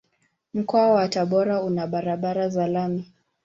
Mkoa 0.53 0.91
wa 0.91 1.07
Tabora 1.09 1.61
una 1.63 1.87
barabara 1.87 2.49
za 2.49 2.67
lami. 2.67 3.13